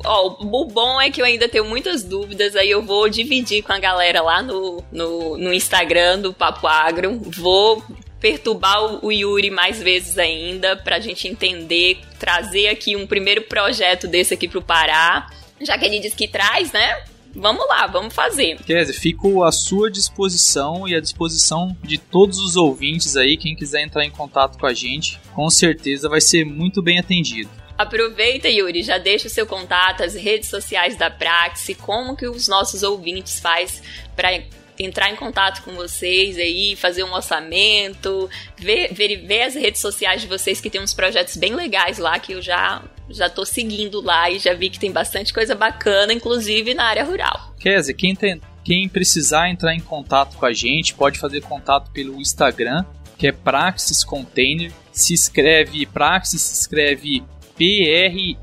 [0.08, 3.72] ó, o bom é que eu ainda tenho muitas dúvidas, aí eu vou dividir com
[3.72, 7.20] a galera lá no, no, no Instagram do Papo Agro.
[7.36, 7.82] Vou
[8.20, 14.34] perturbar o Yuri mais vezes ainda pra gente entender, trazer aqui um primeiro projeto desse
[14.34, 15.30] aqui pro Pará.
[15.60, 17.02] Já que ele disse que traz, né?
[17.34, 18.56] Vamos lá, vamos fazer.
[18.64, 23.82] Kézia, fico à sua disposição e à disposição de todos os ouvintes aí, quem quiser
[23.82, 27.50] entrar em contato com a gente, com certeza vai ser muito bem atendido.
[27.78, 32.48] Aproveita, Yuri, já deixa o seu contato, as redes sociais da Praxis, como que os
[32.48, 33.80] nossos ouvintes faz
[34.16, 34.42] para
[34.76, 40.20] entrar em contato com vocês aí, fazer um orçamento, ver, ver, ver as redes sociais
[40.20, 44.02] de vocês que tem uns projetos bem legais lá que eu já já tô seguindo
[44.02, 47.54] lá e já vi que tem bastante coisa bacana, inclusive na área rural.
[47.58, 52.20] Kézia, quem, tem, quem precisar entrar em contato com a gente pode fazer contato pelo
[52.20, 52.84] Instagram,
[53.16, 54.70] que é Praxis Container.
[54.92, 57.22] Se escreve Praxis, se escreve
[57.58, 58.38] P-R-A-X-I-S,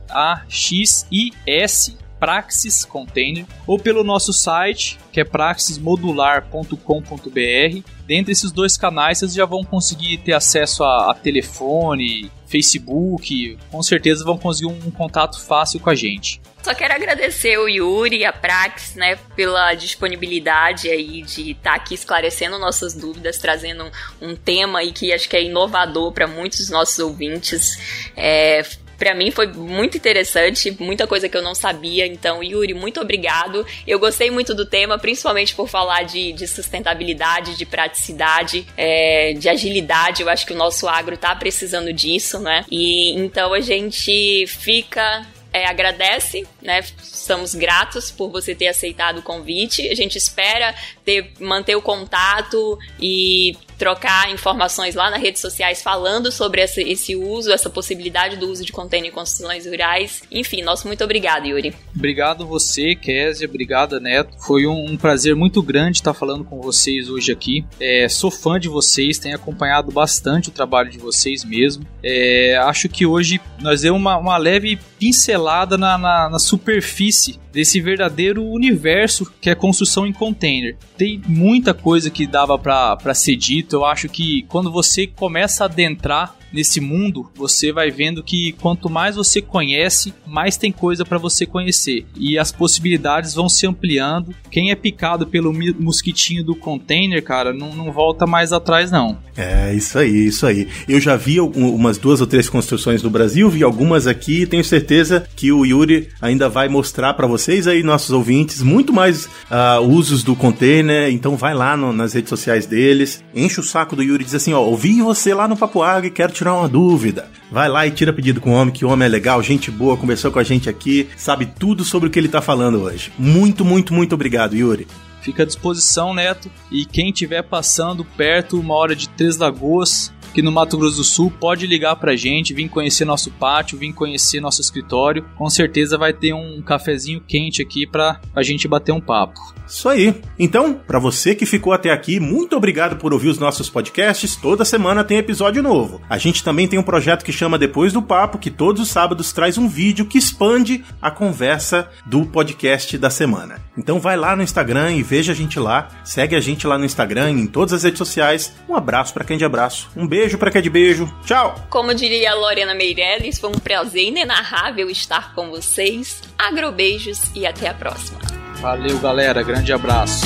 [2.20, 7.90] Praxis Container, ou pelo nosso site, que é praxismodular.com.br.
[8.06, 13.82] Dentre esses dois canais, vocês já vão conseguir ter acesso a, a telefone, Facebook, com
[13.82, 16.40] certeza vão conseguir um, um, contato fácil com a gente.
[16.62, 21.76] Só quero agradecer o Yuri e a Prax, né, pela disponibilidade aí de estar tá
[21.76, 23.92] aqui esclarecendo nossas dúvidas, trazendo
[24.22, 28.12] um, um tema aí que acho que é inovador para muitos dos nossos ouvintes.
[28.16, 28.64] É,
[28.98, 32.06] para mim foi muito interessante, muita coisa que eu não sabia.
[32.06, 33.66] Então, Yuri, muito obrigado.
[33.86, 39.50] Eu gostei muito do tema, principalmente por falar de, de sustentabilidade, de praticidade, é, de
[39.50, 40.22] agilidade.
[40.22, 42.66] Eu acho que o nosso agro tá precisando disso, né?
[42.72, 45.26] E então a gente fica
[45.56, 46.84] é, agradece, né?
[47.02, 49.88] Estamos gratos por você ter aceitado o convite.
[49.88, 56.32] A gente espera ter, manter o contato e trocar informações lá nas redes sociais falando
[56.32, 60.24] sobre esse, esse uso, essa possibilidade do uso de container em construções rurais.
[60.32, 61.74] Enfim, nosso muito obrigado, Yuri.
[61.96, 64.34] Obrigado você, Késia, obrigado, Neto.
[64.46, 67.66] Foi um, um, prazer muito grande estar falando com vocês hoje aqui.
[67.80, 71.86] É, sou fã de vocês, tenho acompanhado bastante o trabalho de vocês mesmo.
[72.02, 77.82] É, acho que hoje nós demos uma, uma leve pincelada na, na, na superfície desse
[77.82, 80.78] verdadeiro universo que é construção em container.
[80.98, 83.76] Tem muita coisa que dava para ser dito.
[83.76, 88.90] Eu acho que quando você começa a adentrar nesse mundo, você vai vendo que quanto
[88.90, 92.06] mais você conhece, mais tem coisa para você conhecer.
[92.16, 94.34] E as possibilidades vão se ampliando.
[94.50, 99.18] Quem é picado pelo mosquitinho do container, cara, não, não volta mais atrás, não.
[99.38, 100.68] É, isso aí, isso aí.
[100.88, 104.64] Eu já vi umas duas ou três construções no Brasil, vi algumas aqui e tenho
[104.64, 109.82] certeza que o Yuri ainda vai mostrar para vocês aí, nossos ouvintes, muito mais uh,
[109.82, 111.12] usos do container.
[111.12, 114.36] Então vai lá no, nas redes sociais deles, enche o saco do Yuri e diz
[114.36, 117.28] assim: ó, ouvi você lá no Papo Água e quero tirar uma dúvida.
[117.52, 119.98] Vai lá e tira pedido com o homem, que o homem é legal, gente boa,
[119.98, 123.12] conversou com a gente aqui, sabe tudo sobre o que ele tá falando hoje.
[123.18, 124.88] Muito, muito, muito obrigado, Yuri.
[125.22, 126.52] Fica à disposição, Neto.
[126.72, 131.04] E quem estiver passando perto, uma hora de Três Lagoas, aqui no Mato Grosso do
[131.06, 135.24] Sul, pode ligar pra gente, vir conhecer nosso pátio, vir conhecer nosso escritório.
[135.38, 139.40] Com certeza vai ter um cafezinho quente aqui pra a gente bater um papo.
[139.66, 140.14] Isso aí.
[140.38, 144.36] Então, para você que ficou até aqui, muito obrigado por ouvir os nossos podcasts.
[144.36, 146.02] Toda semana tem episódio novo.
[146.10, 149.32] A gente também tem um projeto que chama Depois do Papo, que todos os sábados
[149.32, 153.60] traz um vídeo que expande a conversa do podcast da semana.
[153.78, 155.88] Então vai lá no Instagram e veja a gente lá.
[156.04, 158.54] Segue a gente lá no Instagram e em todas as redes sociais.
[158.70, 159.90] Um abraço para quem de abraço.
[159.96, 161.14] Um beijo para quem de beijo.
[161.26, 161.56] Tchau.
[161.70, 166.22] Como diria a Lorena Meirelles, foi um prazer inenarrável estar com vocês.
[166.38, 168.20] Agrobeijos e até a próxima.
[168.56, 169.44] Valeu, galera.
[169.44, 170.26] Grande abraço.